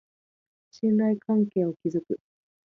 [0.71, 2.19] 信頼関係を築く